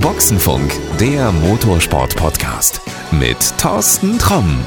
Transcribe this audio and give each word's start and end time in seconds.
Boxenfunk, 0.00 0.70
der 0.98 1.32
Motorsport-Podcast 1.32 2.82
mit 3.10 3.38
Thorsten 3.56 4.18
Tromm. 4.18 4.64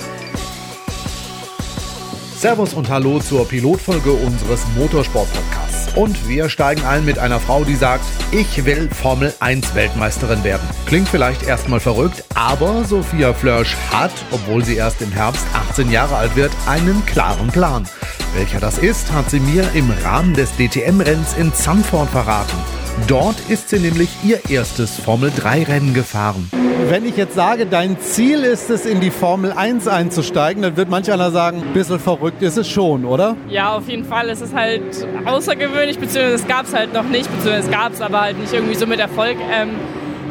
Servus 2.36 2.74
und 2.74 2.90
Hallo 2.90 3.20
zur 3.20 3.48
Pilotfolge 3.48 4.12
unseres 4.12 4.62
Motorsport-Podcasts. 4.76 5.96
Und 5.96 6.28
wir 6.28 6.50
steigen 6.50 6.84
ein 6.86 7.06
mit 7.06 7.20
einer 7.20 7.40
Frau, 7.40 7.64
die 7.64 7.76
sagt, 7.76 8.04
ich 8.32 8.66
will 8.66 8.90
Formel 8.90 9.32
1 9.40 9.76
Weltmeisterin 9.76 10.44
werden. 10.44 10.68
Klingt 10.88 11.08
vielleicht 11.08 11.44
erstmal 11.44 11.80
verrückt, 11.80 12.24
aber 12.34 12.84
Sophia 12.84 13.34
Flörsch 13.34 13.76
hat, 13.92 14.12
obwohl 14.32 14.66
sie 14.66 14.76
erst 14.76 15.04
im 15.04 15.12
Herbst 15.12 15.46
18 15.70 15.92
Jahre 15.92 16.16
alt 16.16 16.36
wird, 16.36 16.52
einen 16.66 17.06
klaren 17.06 17.50
Plan. 17.50 17.88
Welcher 18.34 18.60
das 18.60 18.80
ist, 18.80 19.12
hat 19.12 19.30
sie 19.30 19.40
mir 19.40 19.70
im 19.76 19.92
Rahmen 20.04 20.34
des 20.34 20.50
DTM-Renns 20.58 21.36
in 21.38 21.54
Zandvoort 21.54 22.10
verraten. 22.10 22.58
Dort 23.08 23.36
ist 23.50 23.70
sie 23.70 23.80
nämlich 23.80 24.10
ihr 24.24 24.40
erstes 24.50 24.98
Formel-3-Rennen 25.00 25.94
gefahren. 25.94 26.50
Wenn 26.90 27.06
ich 27.06 27.18
jetzt 27.18 27.36
sage, 27.36 27.66
dein 27.66 28.00
Ziel 28.00 28.44
ist 28.44 28.70
es, 28.70 28.86
in 28.86 29.02
die 29.02 29.10
Formel 29.10 29.52
1 29.52 29.88
einzusteigen, 29.88 30.62
dann 30.64 30.78
wird 30.78 30.90
manch 30.90 31.12
einer 31.12 31.32
sagen, 31.32 31.62
ein 31.62 31.74
bisschen 31.74 32.00
verrückt 32.00 32.42
ist 32.42 32.58
es 32.58 32.70
schon, 32.70 33.06
oder? 33.06 33.36
Ja, 33.50 33.76
auf 33.76 33.90
jeden 33.90 34.06
Fall. 34.06 34.30
Es 34.30 34.42
ist 34.42 34.54
halt 34.54 34.84
außergewöhnlich, 35.26 35.98
beziehungsweise 35.98 36.36
es 36.36 36.48
gab 36.48 36.66
es 36.66 36.74
halt 36.74 36.94
noch 36.94 37.04
nicht, 37.04 37.30
beziehungsweise 37.30 37.68
es 37.68 37.72
gab 37.72 37.94
es 37.94 38.02
aber 38.02 38.22
halt 38.22 38.40
nicht 38.40 38.54
irgendwie 38.54 38.76
so 38.76 38.86
mit 38.86 39.00
Erfolg. 39.00 39.38
Ähm, 39.52 39.72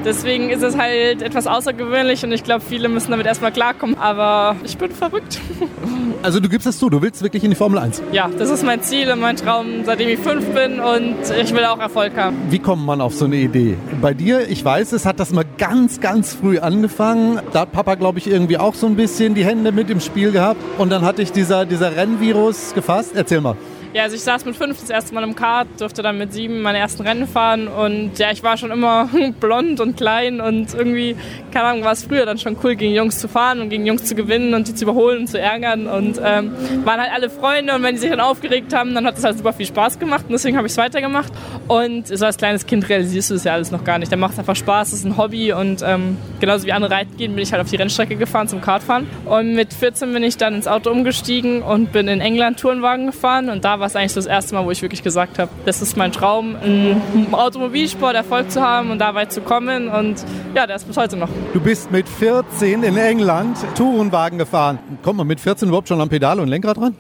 Deswegen 0.04 0.50
ist 0.50 0.62
es 0.62 0.76
halt 0.76 1.22
etwas 1.22 1.46
außergewöhnlich 1.46 2.24
und 2.24 2.32
ich 2.32 2.44
glaube, 2.44 2.64
viele 2.66 2.88
müssen 2.88 3.10
damit 3.10 3.26
erstmal 3.26 3.52
klarkommen. 3.52 3.96
Aber 3.98 4.56
ich 4.64 4.76
bin 4.78 4.90
verrückt. 4.90 5.40
Also 6.22 6.38
du 6.38 6.48
gibst 6.48 6.68
es 6.68 6.78
zu, 6.78 6.88
du 6.88 7.02
willst 7.02 7.20
wirklich 7.24 7.42
in 7.42 7.50
die 7.50 7.56
Formel 7.56 7.80
1? 7.80 8.00
Ja, 8.12 8.30
das 8.38 8.48
ist 8.48 8.62
mein 8.62 8.80
Ziel 8.80 9.10
und 9.10 9.18
mein 9.18 9.36
Traum, 9.36 9.84
seitdem 9.84 10.08
ich 10.08 10.20
fünf 10.20 10.46
bin 10.50 10.78
und 10.78 11.16
ich 11.40 11.52
will 11.52 11.64
auch 11.64 11.80
Erfolg 11.80 12.16
haben. 12.16 12.36
Wie 12.48 12.60
kommt 12.60 12.86
man 12.86 13.00
auf 13.00 13.12
so 13.12 13.24
eine 13.24 13.36
Idee? 13.36 13.76
Bei 14.00 14.14
dir, 14.14 14.48
ich 14.48 14.64
weiß 14.64 14.92
es, 14.92 15.04
hat 15.04 15.18
das 15.18 15.32
mal 15.32 15.44
ganz, 15.58 16.00
ganz 16.00 16.32
früh 16.32 16.60
angefangen. 16.60 17.40
Da 17.52 17.62
hat 17.62 17.72
Papa, 17.72 17.96
glaube 17.96 18.20
ich, 18.20 18.28
irgendwie 18.28 18.56
auch 18.56 18.74
so 18.74 18.86
ein 18.86 18.94
bisschen 18.94 19.34
die 19.34 19.44
Hände 19.44 19.72
mit 19.72 19.90
im 19.90 19.98
Spiel 19.98 20.30
gehabt. 20.30 20.60
Und 20.78 20.90
dann 20.90 21.04
hatte 21.04 21.22
ich 21.22 21.32
dieser, 21.32 21.66
dieser 21.66 21.96
Rennvirus 21.96 22.74
gefasst. 22.74 23.12
Erzähl 23.16 23.40
mal. 23.40 23.56
Ja, 23.94 24.04
also 24.04 24.16
ich 24.16 24.22
saß 24.22 24.46
mit 24.46 24.56
fünf 24.56 24.80
das 24.80 24.88
erste 24.88 25.12
Mal 25.12 25.22
im 25.22 25.36
Kart, 25.36 25.68
durfte 25.78 26.00
dann 26.00 26.16
mit 26.16 26.32
sieben 26.32 26.62
meine 26.62 26.78
ersten 26.78 27.02
Rennen 27.02 27.26
fahren 27.28 27.68
und 27.68 28.18
ja, 28.18 28.30
ich 28.30 28.42
war 28.42 28.56
schon 28.56 28.70
immer 28.70 29.10
blond 29.40 29.80
und 29.80 29.98
klein 29.98 30.40
und 30.40 30.72
irgendwie, 30.72 31.14
keine 31.52 31.66
Ahnung, 31.66 31.84
war 31.84 31.92
es 31.92 32.04
früher 32.04 32.24
dann 32.24 32.38
schon 32.38 32.56
cool, 32.64 32.74
gegen 32.74 32.94
Jungs 32.94 33.18
zu 33.18 33.28
fahren 33.28 33.60
und 33.60 33.68
gegen 33.68 33.84
Jungs 33.84 34.06
zu 34.06 34.14
gewinnen 34.14 34.54
und 34.54 34.66
die 34.66 34.74
zu 34.74 34.84
überholen 34.84 35.18
und 35.18 35.26
zu 35.26 35.38
ärgern 35.38 35.88
und 35.88 36.18
ähm, 36.24 36.52
waren 36.86 37.02
halt 37.02 37.12
alle 37.12 37.28
Freunde 37.28 37.74
und 37.74 37.82
wenn 37.82 37.94
die 37.94 38.00
sich 38.00 38.08
dann 38.08 38.20
aufgeregt 38.20 38.72
haben, 38.72 38.94
dann 38.94 39.04
hat 39.04 39.18
es 39.18 39.24
halt 39.24 39.36
super 39.36 39.52
viel 39.52 39.66
Spaß 39.66 39.98
gemacht 39.98 40.24
und 40.26 40.32
deswegen 40.32 40.56
habe 40.56 40.66
ich 40.66 40.72
es 40.72 40.78
weitergemacht 40.78 41.30
und 41.68 42.06
so 42.08 42.24
als 42.24 42.38
kleines 42.38 42.64
Kind 42.64 42.88
realisierst 42.88 43.28
du 43.28 43.34
das 43.34 43.44
ja 43.44 43.52
alles 43.52 43.72
noch 43.72 43.84
gar 43.84 43.98
nicht. 43.98 44.10
Da 44.10 44.16
macht 44.16 44.32
es 44.32 44.38
einfach 44.38 44.56
Spaß, 44.56 44.88
es 44.88 45.00
ist 45.00 45.04
ein 45.04 45.18
Hobby 45.18 45.52
und 45.52 45.82
ähm, 45.84 46.16
genauso 46.40 46.66
wie 46.66 46.72
andere 46.72 46.92
reiten 46.92 47.18
gehen, 47.18 47.34
bin 47.34 47.42
ich 47.42 47.52
halt 47.52 47.60
auf 47.60 47.68
die 47.68 47.76
Rennstrecke 47.76 48.16
gefahren 48.16 48.48
zum 48.48 48.62
Kartfahren 48.62 49.06
und 49.26 49.54
mit 49.54 49.74
14 49.74 50.14
bin 50.14 50.22
ich 50.22 50.38
dann 50.38 50.54
ins 50.54 50.66
Auto 50.66 50.90
umgestiegen 50.90 51.60
und 51.60 51.92
bin 51.92 52.08
in 52.08 52.22
England 52.22 52.58
Tourenwagen 52.58 53.04
gefahren 53.04 53.50
und 53.50 53.66
da 53.66 53.81
war 53.82 53.88
es 53.88 53.96
eigentlich 53.96 54.14
das 54.14 54.26
erste 54.26 54.54
Mal, 54.54 54.64
wo 54.64 54.70
ich 54.70 54.80
wirklich 54.80 55.02
gesagt 55.02 55.40
habe, 55.40 55.50
das 55.66 55.82
ist 55.82 55.96
mein 55.96 56.12
Traum, 56.12 56.54
im 56.62 57.34
Automobilsport 57.34 58.14
Erfolg 58.14 58.48
zu 58.52 58.62
haben 58.62 58.92
und 58.92 59.00
da 59.00 59.16
weit 59.16 59.32
zu 59.32 59.40
kommen. 59.40 59.88
Und 59.88 60.24
ja, 60.54 60.68
der 60.68 60.76
ist 60.76 60.86
bis 60.86 60.96
heute 60.96 61.16
noch. 61.16 61.28
Du 61.52 61.60
bist 61.60 61.90
mit 61.90 62.08
14 62.08 62.84
in 62.84 62.96
England 62.96 63.58
Tourenwagen 63.74 64.38
gefahren. 64.38 64.78
Kommt 65.02 65.18
man 65.18 65.26
mit 65.26 65.40
14 65.40 65.66
überhaupt 65.66 65.88
schon 65.88 66.00
am 66.00 66.08
Pedal 66.08 66.38
und 66.38 66.46
Lenkrad 66.46 66.76
dran? 66.76 66.94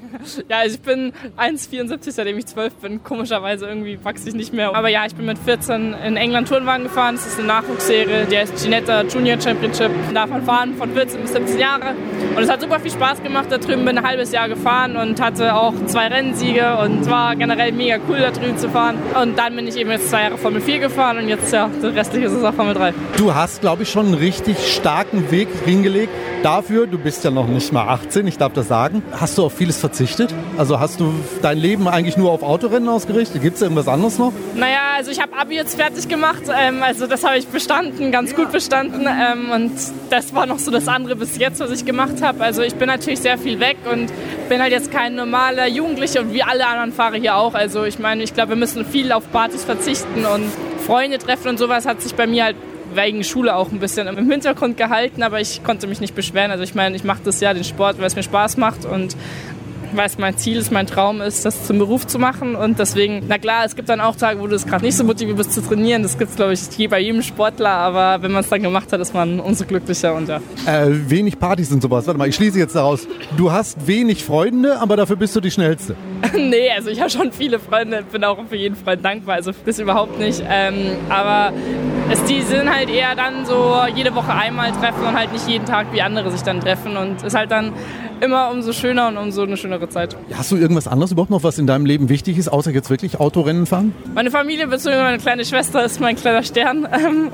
Ja, 0.48 0.58
also 0.58 0.76
ich 0.76 0.80
bin 0.82 1.12
1,74, 1.38 2.12
seitdem 2.12 2.38
ich 2.38 2.46
12 2.46 2.74
bin. 2.74 3.02
Komischerweise 3.02 3.66
irgendwie 3.66 3.98
wachse 4.02 4.28
ich 4.28 4.34
nicht 4.34 4.52
mehr. 4.52 4.74
Aber 4.74 4.88
ja, 4.88 5.04
ich 5.06 5.14
bin 5.14 5.26
mit 5.26 5.38
14 5.38 5.94
in 5.94 6.16
England 6.16 6.48
Tourenwagen 6.48 6.84
gefahren. 6.84 7.16
Das 7.16 7.26
ist 7.26 7.38
eine 7.38 7.48
Nachwuchsserie, 7.48 8.26
die 8.26 8.36
heißt 8.36 8.62
Ginetta 8.62 9.02
Junior 9.02 9.40
Championship. 9.40 9.90
Da 10.08 10.12
darf 10.12 10.30
man 10.30 10.44
fahren 10.44 10.74
von 10.76 10.92
14 10.92 11.22
bis 11.22 11.32
17 11.32 11.58
Jahre. 11.58 11.94
Und 12.36 12.42
es 12.42 12.50
hat 12.50 12.60
super 12.60 12.80
viel 12.80 12.90
Spaß 12.90 13.22
gemacht. 13.22 13.46
Da 13.50 13.58
drüben 13.58 13.84
bin 13.84 13.98
ein 13.98 14.06
halbes 14.06 14.32
Jahr 14.32 14.48
gefahren 14.48 14.96
und 14.96 15.20
hatte 15.20 15.54
auch 15.54 15.74
zwei 15.86 16.06
Rennsiege 16.06 16.76
und 16.78 17.08
war 17.10 17.36
generell 17.36 17.72
mega 17.72 17.98
cool, 18.08 18.18
da 18.20 18.30
drüben 18.30 18.56
zu 18.58 18.68
fahren. 18.68 18.96
Und 19.20 19.38
dann 19.38 19.56
bin 19.56 19.66
ich 19.66 19.76
eben 19.76 19.90
jetzt 19.90 20.10
zwei 20.10 20.22
Jahre 20.22 20.38
Formel 20.38 20.60
4 20.60 20.78
gefahren 20.78 21.18
und 21.18 21.28
jetzt 21.28 21.52
ja, 21.52 21.68
der 21.82 21.94
restliche 21.94 22.26
ist 22.26 22.44
auch 22.44 22.54
Formel 22.54 22.74
3. 22.74 22.94
Du 23.16 23.34
hast, 23.34 23.60
glaube 23.60 23.82
ich, 23.82 23.90
schon 23.90 24.06
einen 24.06 24.14
richtig 24.14 24.56
starken 24.72 25.30
Weg 25.30 25.48
hingelegt. 25.64 26.12
Dafür, 26.42 26.86
du 26.86 26.98
bist 26.98 27.24
ja 27.24 27.30
noch 27.30 27.46
nicht 27.46 27.72
mal 27.72 27.86
18, 27.88 28.26
ich 28.26 28.38
darf 28.38 28.52
das 28.52 28.68
sagen. 28.68 29.02
Hast 29.12 29.38
du 29.38 29.44
auf 29.44 29.52
vieles 29.52 29.78
verzichtet? 29.78 30.11
Also 30.58 30.78
hast 30.78 31.00
du 31.00 31.12
dein 31.40 31.58
Leben 31.58 31.88
eigentlich 31.88 32.16
nur 32.16 32.30
auf 32.30 32.42
Autorennen 32.42 32.88
ausgerichtet? 32.88 33.42
Gibt 33.42 33.56
es 33.56 33.62
irgendwas 33.62 33.88
anderes 33.88 34.18
noch? 34.18 34.32
Naja, 34.54 34.80
also 34.96 35.10
ich 35.10 35.20
habe 35.20 35.32
Abi 35.36 35.54
jetzt 35.54 35.80
fertig 35.80 36.08
gemacht. 36.08 36.42
Ähm, 36.54 36.82
also 36.82 37.06
das 37.06 37.24
habe 37.24 37.38
ich 37.38 37.46
bestanden, 37.48 38.12
ganz 38.12 38.34
gut 38.34 38.52
bestanden. 38.52 39.06
Ähm, 39.06 39.50
und 39.50 39.72
das 40.10 40.34
war 40.34 40.46
noch 40.46 40.58
so 40.58 40.70
das 40.70 40.88
andere 40.88 41.16
bis 41.16 41.38
jetzt, 41.38 41.60
was 41.60 41.70
ich 41.70 41.84
gemacht 41.84 42.22
habe. 42.22 42.44
Also 42.44 42.62
ich 42.62 42.74
bin 42.74 42.88
natürlich 42.88 43.20
sehr 43.20 43.38
viel 43.38 43.60
weg 43.60 43.78
und 43.90 44.12
bin 44.48 44.60
halt 44.60 44.72
jetzt 44.72 44.90
kein 44.90 45.14
normaler 45.14 45.66
Jugendlicher 45.66 46.20
und 46.20 46.32
wie 46.32 46.42
alle 46.42 46.66
anderen 46.66 46.92
Fahrer 46.92 47.16
hier 47.16 47.36
auch. 47.36 47.54
Also 47.54 47.84
ich 47.84 47.98
meine, 47.98 48.22
ich 48.22 48.34
glaube, 48.34 48.50
wir 48.50 48.56
müssen 48.56 48.84
viel 48.84 49.12
auf 49.12 49.30
Partys 49.32 49.64
verzichten 49.64 50.26
und 50.26 50.44
Freunde 50.86 51.18
treffen 51.18 51.48
und 51.48 51.58
sowas 51.58 51.86
hat 51.86 52.02
sich 52.02 52.14
bei 52.14 52.26
mir 52.26 52.44
halt 52.44 52.56
wegen 52.94 53.24
Schule 53.24 53.56
auch 53.56 53.70
ein 53.70 53.78
bisschen 53.78 54.06
im 54.06 54.30
Hintergrund 54.30 54.76
gehalten, 54.76 55.22
aber 55.22 55.40
ich 55.40 55.64
konnte 55.64 55.86
mich 55.86 56.00
nicht 56.00 56.14
beschweren. 56.14 56.50
Also 56.50 56.62
ich 56.62 56.74
meine, 56.74 56.96
ich 56.96 57.04
mache 57.04 57.20
das 57.24 57.40
ja 57.40 57.54
den 57.54 57.64
Sport, 57.64 57.98
weil 57.98 58.06
es 58.06 58.16
mir 58.16 58.22
Spaß 58.22 58.56
macht 58.56 58.84
und 58.84 59.16
weil 59.96 60.06
es 60.06 60.18
mein 60.18 60.36
Ziel 60.36 60.58
ist, 60.58 60.72
mein 60.72 60.86
Traum 60.86 61.20
ist, 61.20 61.44
das 61.44 61.66
zum 61.66 61.78
Beruf 61.78 62.06
zu 62.06 62.18
machen. 62.18 62.54
Und 62.54 62.78
deswegen, 62.78 63.24
na 63.28 63.38
klar, 63.38 63.64
es 63.64 63.76
gibt 63.76 63.88
dann 63.88 64.00
auch 64.00 64.16
Tage, 64.16 64.40
wo 64.40 64.46
du 64.46 64.54
es 64.54 64.66
gerade 64.66 64.84
nicht 64.84 64.96
so 64.96 65.04
motiviert 65.04 65.36
bist 65.36 65.52
zu 65.52 65.62
trainieren. 65.62 66.02
Das 66.02 66.18
gibt 66.18 66.30
es, 66.30 66.36
glaube 66.36 66.52
ich, 66.54 66.90
bei 66.90 67.00
jedem 67.00 67.22
Sportler. 67.22 67.70
Aber 67.70 68.22
wenn 68.22 68.32
man 68.32 68.42
es 68.42 68.48
dann 68.48 68.62
gemacht 68.62 68.92
hat, 68.92 69.00
ist 69.00 69.14
man 69.14 69.40
umso 69.40 69.64
glücklicher. 69.64 70.14
Und 70.14 70.28
ja. 70.28 70.40
Äh, 70.66 70.88
wenig 71.08 71.38
Partys 71.38 71.72
und 71.72 71.82
sowas. 71.82 72.06
Warte 72.06 72.18
mal, 72.18 72.28
ich 72.28 72.34
schließe 72.34 72.58
jetzt 72.58 72.74
daraus. 72.74 73.06
Du 73.36 73.52
hast 73.52 73.86
wenig 73.86 74.24
Freunde, 74.24 74.80
aber 74.80 74.96
dafür 74.96 75.16
bist 75.16 75.34
du 75.36 75.40
die 75.40 75.50
Schnellste. 75.50 75.96
nee, 76.36 76.70
also 76.70 76.90
ich 76.90 77.00
habe 77.00 77.10
schon 77.10 77.32
viele 77.32 77.58
Freunde. 77.58 78.02
Bin 78.10 78.24
auch 78.24 78.38
für 78.48 78.56
jeden 78.56 78.76
Freund 78.76 79.04
dankbar. 79.04 79.36
Also 79.36 79.52
das 79.64 79.78
überhaupt 79.78 80.18
nicht. 80.18 80.42
Ähm, 80.48 80.96
aber 81.08 81.52
es, 82.10 82.22
die 82.24 82.42
sind 82.42 82.72
halt 82.72 82.90
eher 82.90 83.14
dann 83.14 83.44
so 83.46 83.74
jede 83.94 84.14
Woche 84.14 84.32
einmal 84.32 84.72
treffen 84.72 85.04
und 85.06 85.14
halt 85.14 85.32
nicht 85.32 85.48
jeden 85.48 85.66
Tag 85.66 85.92
wie 85.92 86.02
andere 86.02 86.30
sich 86.30 86.42
dann 86.42 86.60
treffen. 86.60 86.96
Und 86.96 87.22
ist 87.22 87.34
halt 87.34 87.50
dann 87.50 87.72
immer 88.22 88.50
umso 88.52 88.72
schöner 88.72 89.08
und 89.08 89.16
umso 89.16 89.42
eine 89.42 89.56
schönere 89.56 89.88
Zeit. 89.88 90.16
Hast 90.34 90.52
du 90.52 90.56
irgendwas 90.56 90.86
anderes 90.86 91.10
überhaupt 91.10 91.30
noch, 91.30 91.42
was 91.42 91.58
in 91.58 91.66
deinem 91.66 91.86
Leben 91.86 92.08
wichtig 92.08 92.38
ist, 92.38 92.48
außer 92.48 92.70
jetzt 92.70 92.88
wirklich 92.88 93.18
Autorennen 93.18 93.66
fahren? 93.66 93.92
Meine 94.14 94.30
Familie 94.30 94.68
bzw. 94.68 95.02
meine 95.02 95.18
kleine 95.18 95.44
Schwester 95.44 95.84
ist 95.84 96.00
mein 96.00 96.16
kleiner 96.16 96.42
Stern. 96.42 96.88
Ähm, 97.02 97.30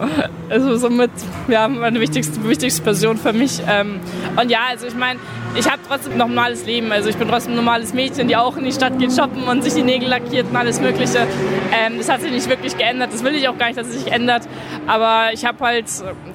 also 0.48 0.76
somit, 0.76 1.10
ja, 1.48 1.68
meine 1.68 2.00
wichtigste, 2.00 2.42
wichtigste 2.48 2.80
Person 2.80 3.18
für 3.18 3.34
mich. 3.34 3.60
Ähm, 3.68 4.00
und 4.40 4.50
ja, 4.50 4.60
also 4.70 4.86
ich 4.86 4.94
meine, 4.94 5.18
ich 5.54 5.70
habe 5.70 5.80
trotzdem 5.86 6.12
ein 6.12 6.18
normales 6.18 6.66
Leben. 6.66 6.92
Also 6.92 7.08
ich 7.08 7.16
bin 7.16 7.28
trotzdem 7.28 7.52
ein 7.52 7.56
normales 7.56 7.94
Mädchen, 7.94 8.28
die 8.28 8.36
auch 8.36 8.56
in 8.56 8.64
die 8.64 8.72
Stadt 8.72 8.98
geht 8.98 9.12
shoppen 9.12 9.44
und 9.44 9.64
sich 9.64 9.74
die 9.74 9.82
Nägel 9.82 10.08
lackiert 10.08 10.46
und 10.50 10.56
alles 10.56 10.80
Mögliche. 10.80 11.26
Ähm, 11.72 11.98
das 11.98 12.08
hat 12.08 12.20
sich 12.20 12.30
nicht 12.30 12.48
wirklich 12.48 12.76
geändert. 12.76 13.12
Das 13.12 13.24
will 13.24 13.34
ich 13.34 13.48
auch 13.48 13.58
gar 13.58 13.66
nicht, 13.66 13.78
dass 13.78 13.88
es 13.88 14.02
sich 14.02 14.12
ändert. 14.12 14.42
Aber 14.86 15.32
ich 15.32 15.44
habe 15.44 15.58
halt 15.64 15.86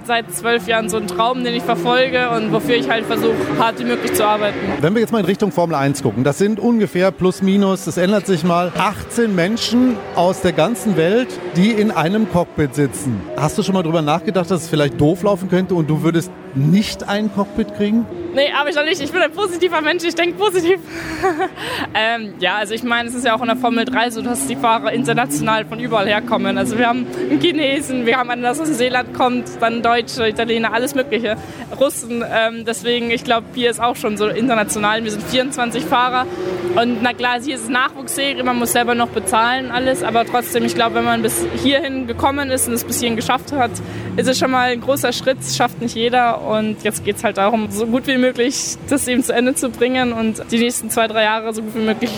seit 0.05 0.31
zwölf 0.31 0.67
Jahren 0.67 0.89
so 0.89 0.97
einen 0.97 1.07
Traum, 1.07 1.43
den 1.43 1.53
ich 1.53 1.63
verfolge 1.63 2.29
und 2.29 2.51
wofür 2.51 2.75
ich 2.75 2.89
halt 2.89 3.05
versuche, 3.05 3.35
hart 3.57 3.79
wie 3.79 3.85
möglich 3.85 4.13
zu 4.13 4.25
arbeiten. 4.25 4.57
Wenn 4.81 4.93
wir 4.93 5.01
jetzt 5.01 5.11
mal 5.11 5.19
in 5.19 5.25
Richtung 5.25 5.51
Formel 5.51 5.75
1 5.75 6.03
gucken, 6.03 6.23
das 6.23 6.37
sind 6.37 6.59
ungefähr 6.59 7.11
plus 7.11 7.41
minus, 7.41 7.85
das 7.85 7.97
ändert 7.97 8.25
sich 8.25 8.43
mal, 8.43 8.71
18 8.77 9.33
Menschen 9.33 9.95
aus 10.15 10.41
der 10.41 10.51
ganzen 10.51 10.97
Welt, 10.97 11.27
die 11.55 11.71
in 11.71 11.91
einem 11.91 12.29
Cockpit 12.31 12.75
sitzen. 12.75 13.21
Hast 13.37 13.57
du 13.57 13.63
schon 13.63 13.73
mal 13.73 13.83
darüber 13.83 14.01
nachgedacht, 14.01 14.49
dass 14.51 14.63
es 14.63 14.69
vielleicht 14.69 14.99
doof 14.99 15.23
laufen 15.23 15.49
könnte 15.49 15.75
und 15.75 15.89
du 15.89 16.03
würdest 16.03 16.31
nicht 16.55 17.07
ein 17.07 17.33
Cockpit 17.33 17.75
kriegen? 17.75 18.05
Nee, 18.33 18.51
aber 18.59 18.69
ich 18.69 18.75
nicht. 18.75 19.01
Ich 19.01 19.11
bin 19.11 19.21
ein 19.21 19.31
positiver 19.31 19.81
Mensch, 19.81 20.03
ich 20.03 20.15
denke 20.15 20.37
positiv. 20.37 20.79
ähm, 21.93 22.33
ja, 22.39 22.55
also 22.55 22.73
ich 22.73 22.83
meine, 22.83 23.09
es 23.09 23.15
ist 23.15 23.25
ja 23.25 23.35
auch 23.35 23.41
in 23.41 23.47
der 23.47 23.57
Formel 23.57 23.85
3 23.85 24.09
so, 24.09 24.21
dass 24.21 24.47
die 24.47 24.55
Fahrer 24.55 24.91
international 24.91 25.65
von 25.65 25.79
überall 25.79 26.07
herkommen. 26.07 26.57
Also 26.57 26.77
wir 26.77 26.87
haben 26.87 27.05
einen 27.29 27.39
Chinesen, 27.39 28.05
wir 28.05 28.17
haben 28.17 28.29
einen, 28.31 28.41
der 28.41 28.51
aus 28.51 28.59
Neuseeland 28.59 29.13
kommt, 29.13 29.45
dann 29.61 29.83
Deutsche, 29.83 30.27
Italiener, 30.27 30.73
alles 30.73 30.95
mögliche, 30.95 31.37
Russen. 31.79 32.23
Ähm, 32.27 32.65
deswegen, 32.65 33.11
ich 33.11 33.23
glaube, 33.23 33.47
hier 33.53 33.69
ist 33.69 33.79
auch 33.79 33.95
schon 33.95 34.17
so 34.17 34.27
international. 34.27 35.03
Wir 35.03 35.11
sind 35.11 35.23
24 35.23 35.85
Fahrer 35.85 36.25
und 36.75 37.03
na 37.03 37.13
klar, 37.13 37.39
hier 37.39 37.53
ist 37.55 37.63
es 37.63 37.69
Nachwuchsserie, 37.69 38.43
man 38.43 38.57
muss 38.57 38.71
selber 38.71 38.95
noch 38.95 39.09
bezahlen 39.09 39.69
alles, 39.69 40.01
aber 40.01 40.25
trotzdem, 40.25 40.65
ich 40.65 40.73
glaube, 40.73 40.95
wenn 40.95 41.03
man 41.03 41.21
bis 41.21 41.45
hierhin 41.61 42.07
gekommen 42.07 42.49
ist 42.49 42.67
und 42.67 42.73
es 42.73 42.83
bis 42.83 42.99
hierhin 42.99 43.15
geschafft 43.15 43.51
hat, 43.51 43.71
ist 44.15 44.27
es 44.27 44.37
schon 44.37 44.51
mal 44.51 44.71
ein 44.71 44.81
großer 44.81 45.11
Schritt, 45.11 45.39
das 45.39 45.55
schafft 45.55 45.81
nicht 45.81 45.95
jeder 45.95 46.41
und 46.41 46.83
jetzt 46.83 47.03
geht 47.03 47.17
es 47.17 47.23
halt 47.23 47.37
darum, 47.37 47.71
so 47.71 47.85
gut 47.87 48.07
wie 48.07 48.17
möglich 48.17 48.77
das 48.89 49.07
eben 49.07 49.23
zu 49.23 49.33
Ende 49.33 49.55
zu 49.55 49.69
bringen 49.69 50.13
und 50.13 50.43
die 50.51 50.59
nächsten 50.59 50.89
zwei, 50.89 51.07
drei 51.07 51.23
Jahre 51.23 51.53
so 51.53 51.61
gut 51.61 51.75
wie 51.75 51.85
möglich 51.85 52.11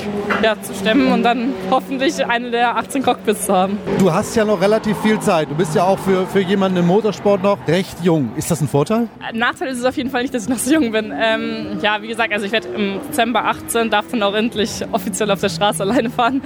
ja, 0.43 0.61
zu 0.61 0.73
stemmen 0.73 1.11
und 1.11 1.23
dann 1.23 1.53
hoffentlich 1.71 2.25
eine 2.25 2.51
der 2.51 2.75
18 2.77 3.03
Cockpits 3.03 3.45
zu 3.45 3.53
haben. 3.53 3.77
Du 3.99 4.11
hast 4.11 4.35
ja 4.35 4.43
noch 4.43 4.59
relativ 4.59 4.97
viel 4.99 5.19
Zeit. 5.19 5.49
Du 5.49 5.55
bist 5.55 5.75
ja 5.75 5.83
auch 5.83 5.99
für, 5.99 6.27
für 6.27 6.41
jemanden 6.41 6.79
im 6.79 6.87
Motorsport 6.87 7.41
noch 7.41 7.65
recht 7.67 7.95
jung. 8.03 8.31
Ist 8.35 8.51
das 8.51 8.61
ein 8.61 8.67
Vorteil? 8.67 9.07
Ein 9.19 9.37
Nachteil 9.37 9.69
ist 9.69 9.79
es 9.79 9.85
auf 9.85 9.95
jeden 9.95 10.09
Fall 10.09 10.23
nicht, 10.23 10.33
dass 10.33 10.43
ich 10.43 10.49
noch 10.49 10.57
so 10.57 10.73
jung 10.73 10.91
bin. 10.91 11.13
Ähm, 11.15 11.79
ja, 11.81 12.01
wie 12.01 12.07
gesagt, 12.07 12.33
also 12.33 12.45
ich 12.45 12.51
werde 12.51 12.67
im 12.69 12.99
Dezember 13.07 13.45
18, 13.45 13.89
darf 13.89 14.05
dann 14.11 14.23
auch 14.23 14.33
endlich 14.33 14.83
offiziell 14.91 15.31
auf 15.31 15.39
der 15.39 15.49
Straße 15.49 15.83
alleine 15.83 16.09
fahren. 16.09 16.41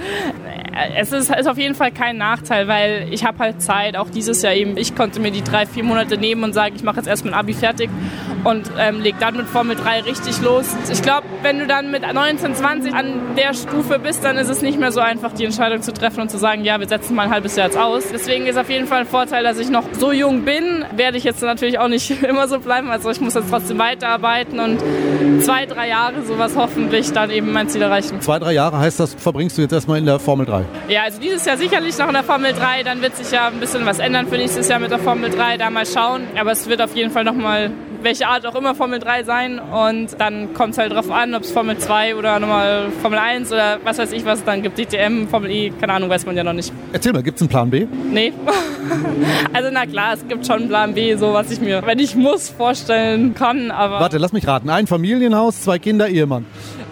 Es 0.96 1.12
ist, 1.12 1.34
ist 1.34 1.48
auf 1.48 1.58
jeden 1.58 1.74
Fall 1.74 1.90
kein 1.90 2.16
Nachteil, 2.16 2.68
weil 2.68 3.08
ich 3.10 3.24
habe 3.24 3.38
halt 3.38 3.62
Zeit, 3.62 3.96
auch 3.96 4.10
dieses 4.10 4.42
Jahr 4.42 4.54
eben. 4.54 4.76
Ich 4.76 4.94
konnte 4.94 5.20
mir 5.20 5.30
die 5.30 5.42
drei, 5.42 5.66
vier 5.66 5.84
Monate 5.84 6.16
nehmen 6.16 6.44
und 6.44 6.52
sagen, 6.52 6.74
ich 6.76 6.82
mache 6.82 6.96
jetzt 6.96 7.06
erst 7.06 7.24
mein 7.24 7.34
Abi 7.34 7.54
fertig 7.54 7.90
und 8.44 8.70
ähm, 8.78 9.00
leg 9.00 9.16
dann 9.18 9.36
mit 9.36 9.46
Formel 9.46 9.76
3 9.76 10.02
richtig 10.02 10.40
los. 10.40 10.66
Ich 10.90 11.02
glaube, 11.02 11.26
wenn 11.42 11.58
du 11.58 11.66
dann 11.66 11.90
mit 11.90 12.02
19, 12.02 12.54
20 12.54 12.94
an 12.94 13.36
der 13.36 13.54
Stufe 13.54 13.98
bist, 13.98 14.24
dann 14.24 14.36
ist 14.36 14.48
es 14.48 14.62
nicht 14.62 14.78
mehr 14.78 14.92
so 14.92 15.00
einfach, 15.00 15.32
die 15.32 15.44
Entscheidung 15.44 15.82
zu 15.82 15.92
treffen 15.92 16.20
und 16.20 16.30
zu 16.30 16.38
sagen, 16.38 16.64
ja, 16.64 16.80
wir 16.80 16.88
setzen 16.88 17.14
mal 17.14 17.24
ein 17.24 17.30
halbes 17.30 17.56
Jahr 17.56 17.66
jetzt 17.66 17.78
aus. 17.78 18.04
Deswegen 18.12 18.46
ist 18.46 18.56
auf 18.56 18.70
jeden 18.70 18.86
Fall 18.86 19.00
ein 19.00 19.06
Vorteil, 19.06 19.42
dass 19.42 19.58
ich 19.58 19.70
noch 19.70 19.84
so 19.92 20.12
jung 20.12 20.44
bin. 20.44 20.84
Werde 20.96 21.18
ich 21.18 21.24
jetzt 21.24 21.42
natürlich 21.42 21.78
auch 21.78 21.88
nicht 21.88 22.10
immer 22.22 22.48
so 22.48 22.58
bleiben. 22.60 22.90
Also 22.90 23.10
ich 23.10 23.20
muss 23.20 23.34
jetzt 23.34 23.50
trotzdem 23.50 23.78
weiterarbeiten 23.78 24.60
und 24.60 24.78
zwei, 25.50 25.66
drei 25.66 25.88
Jahre 25.88 26.22
sowas 26.22 26.52
hoffentlich 26.54 27.12
dann 27.12 27.28
eben 27.30 27.50
mein 27.50 27.68
Ziel 27.68 27.82
erreichen. 27.82 28.20
Zwei, 28.20 28.38
drei 28.38 28.52
Jahre 28.52 28.78
heißt 28.78 29.00
das, 29.00 29.14
verbringst 29.14 29.58
du 29.58 29.62
jetzt 29.62 29.72
erstmal 29.72 29.98
in 29.98 30.06
der 30.06 30.20
Formel 30.20 30.46
3? 30.46 30.64
Ja, 30.88 31.02
also 31.02 31.20
dieses 31.20 31.44
Jahr 31.44 31.56
sicherlich 31.56 31.98
noch 31.98 32.06
in 32.06 32.14
der 32.14 32.22
Formel 32.22 32.52
3. 32.52 32.84
Dann 32.84 33.02
wird 33.02 33.16
sich 33.16 33.32
ja 33.32 33.48
ein 33.48 33.58
bisschen 33.58 33.84
was 33.84 33.98
ändern 33.98 34.28
für 34.28 34.36
nächstes 34.36 34.68
Jahr 34.68 34.78
mit 34.78 34.92
der 34.92 35.00
Formel 35.00 35.28
3. 35.28 35.56
Da 35.56 35.68
mal 35.70 35.86
schauen. 35.86 36.22
Aber 36.38 36.52
es 36.52 36.68
wird 36.68 36.80
auf 36.80 36.94
jeden 36.94 37.10
Fall 37.10 37.24
nochmal 37.24 37.72
welche 38.02 38.26
Art 38.26 38.46
auch 38.46 38.54
immer 38.54 38.74
Formel 38.74 38.98
3 38.98 39.24
sein 39.24 39.58
und 39.58 40.18
dann 40.18 40.54
kommt 40.54 40.72
es 40.72 40.78
halt 40.78 40.92
drauf 40.92 41.10
an, 41.10 41.34
ob 41.34 41.42
es 41.42 41.50
Formel 41.50 41.78
2 41.78 42.16
oder 42.16 42.38
nochmal 42.38 42.90
Formel 43.02 43.18
1 43.18 43.52
oder 43.52 43.78
was 43.84 43.98
weiß 43.98 44.12
ich 44.12 44.24
was 44.24 44.44
dann 44.44 44.62
gibt, 44.62 44.78
DTM, 44.78 45.28
Formel 45.28 45.50
E, 45.50 45.70
keine 45.70 45.92
Ahnung, 45.94 46.10
weiß 46.10 46.26
man 46.26 46.36
ja 46.36 46.44
noch 46.44 46.52
nicht. 46.52 46.72
Erzähl 46.92 47.12
mal, 47.12 47.22
gibt 47.22 47.36
es 47.36 47.42
einen 47.42 47.48
Plan 47.48 47.70
B? 47.70 47.86
Nee. 48.10 48.32
also 49.52 49.70
na 49.72 49.86
klar, 49.86 50.14
es 50.14 50.26
gibt 50.26 50.46
schon 50.46 50.60
einen 50.60 50.68
Plan 50.68 50.94
B, 50.94 51.16
so 51.16 51.32
was 51.32 51.50
ich 51.50 51.60
mir, 51.60 51.82
wenn 51.84 51.98
ich 51.98 52.14
muss, 52.14 52.50
vorstellen 52.50 53.34
kann, 53.34 53.70
aber... 53.70 54.00
Warte, 54.00 54.18
lass 54.18 54.32
mich 54.32 54.46
raten. 54.46 54.70
Ein 54.70 54.86
Familienhaus, 54.86 55.62
zwei 55.62 55.78
Kinder, 55.78 56.08
Ehemann. 56.08 56.46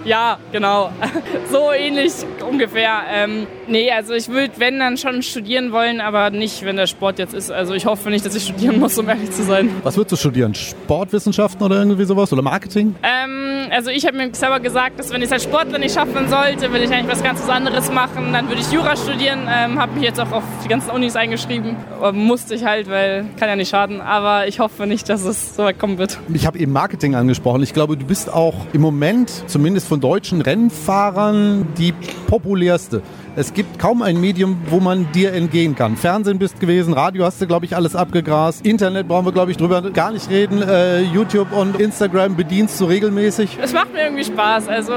Ja, 0.04 0.38
genau. 0.52 0.90
So 1.50 1.72
ähnlich 1.72 2.12
ungefähr. 2.48 3.00
Ähm, 3.10 3.46
nee, 3.68 3.90
also 3.90 4.14
ich 4.14 4.28
würde, 4.28 4.52
wenn, 4.58 4.78
dann 4.78 4.96
schon 4.96 5.22
studieren 5.22 5.72
wollen, 5.72 6.00
aber 6.00 6.30
nicht, 6.30 6.64
wenn 6.64 6.76
der 6.76 6.86
Sport 6.86 7.18
jetzt 7.18 7.34
ist. 7.34 7.50
Also 7.50 7.74
ich 7.74 7.86
hoffe 7.86 8.10
nicht, 8.10 8.24
dass 8.24 8.34
ich 8.34 8.44
studieren 8.44 8.78
muss, 8.78 8.98
um 8.98 9.08
ehrlich 9.08 9.30
zu 9.30 9.42
sein. 9.44 9.70
Was 9.82 9.96
würdest 9.96 10.12
du 10.12 10.16
studieren? 10.16 10.54
Sportwissenschaften 10.54 11.64
oder 11.64 11.78
irgendwie 11.78 12.04
sowas? 12.04 12.32
Oder 12.32 12.42
Marketing? 12.42 12.94
Ähm, 13.02 13.70
also 13.70 13.90
ich 13.90 14.06
habe 14.06 14.16
mir 14.16 14.34
selber 14.34 14.60
gesagt, 14.60 14.98
dass 14.98 15.10
wenn 15.12 15.20
ich 15.20 15.26
es 15.26 15.32
als 15.32 15.44
Sportler 15.44 15.78
nicht 15.78 15.94
schaffen 15.94 16.28
sollte, 16.28 16.72
will 16.72 16.82
ich 16.82 16.90
eigentlich 16.90 17.08
was 17.08 17.22
ganz 17.22 17.48
anderes 17.48 17.92
machen. 17.92 18.32
Dann 18.32 18.48
würde 18.48 18.60
ich 18.60 18.72
Jura 18.72 18.96
studieren. 18.96 19.40
Ähm, 19.48 19.78
habe 19.78 19.94
mich 19.94 20.04
jetzt 20.04 20.20
auch 20.20 20.32
auf 20.32 20.44
die 20.64 20.68
ganzen 20.68 20.90
Unis 20.90 21.16
eingeschrieben. 21.16 21.76
Aber 21.96 22.12
musste 22.12 22.54
ich 22.54 22.64
halt, 22.64 22.88
weil 22.88 23.26
kann 23.38 23.48
ja 23.48 23.56
nicht 23.56 23.70
schaden. 23.70 24.00
Aber 24.00 24.46
ich 24.46 24.60
hoffe 24.60 24.86
nicht, 24.86 25.08
dass 25.08 25.24
es 25.24 25.56
so 25.56 25.64
weit 25.64 25.78
kommen 25.78 25.98
wird. 25.98 26.18
Ich 26.32 26.46
habe 26.46 26.58
eben 26.58 26.72
Marketing 26.72 27.14
angesprochen. 27.14 27.62
Ich 27.62 27.74
glaube, 27.74 27.96
du 27.96 28.06
bist 28.06 28.32
auch 28.32 28.54
im 28.72 28.80
Moment, 28.80 29.44
zumindest 29.46 29.88
von 29.88 30.00
deutschen 30.00 30.40
Rennfahrern, 30.40 31.66
die 31.76 31.92
populärste. 32.26 33.02
Es 33.38 33.54
gibt 33.54 33.78
kaum 33.78 34.02
ein 34.02 34.20
Medium, 34.20 34.60
wo 34.66 34.80
man 34.80 35.12
dir 35.12 35.32
entgehen 35.32 35.76
kann. 35.76 35.96
Fernsehen 35.96 36.40
bist 36.40 36.58
gewesen, 36.58 36.92
Radio 36.92 37.24
hast 37.24 37.40
du, 37.40 37.46
glaube 37.46 37.66
ich, 37.66 37.76
alles 37.76 37.94
abgegrast. 37.94 38.66
Internet 38.66 39.06
brauchen 39.06 39.26
wir, 39.26 39.32
glaube 39.32 39.52
ich, 39.52 39.56
drüber 39.56 39.80
gar 39.92 40.10
nicht 40.10 40.28
reden. 40.28 40.60
Äh, 40.60 41.02
YouTube 41.02 41.52
und 41.52 41.78
Instagram 41.78 42.34
bedienst 42.34 42.80
du 42.80 42.86
regelmäßig. 42.86 43.56
Es 43.62 43.72
macht 43.72 43.92
mir 43.92 44.02
irgendwie 44.02 44.24
Spaß. 44.24 44.66
Also 44.66 44.92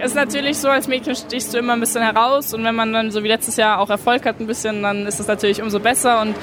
es 0.00 0.06
ist 0.06 0.16
natürlich 0.16 0.58
so, 0.58 0.70
als 0.70 0.88
Mädchen 0.88 1.14
stichst 1.14 1.54
du 1.54 1.58
immer 1.58 1.74
ein 1.74 1.78
bisschen 1.78 2.02
heraus 2.02 2.52
und 2.52 2.64
wenn 2.64 2.74
man 2.74 2.92
dann 2.92 3.12
so 3.12 3.22
wie 3.22 3.28
letztes 3.28 3.56
Jahr 3.58 3.78
auch 3.78 3.90
Erfolg 3.90 4.26
hat 4.26 4.40
ein 4.40 4.48
bisschen, 4.48 4.82
dann 4.82 5.06
ist 5.06 5.20
es 5.20 5.28
natürlich 5.28 5.62
umso 5.62 5.78
besser 5.78 6.20
und 6.20 6.34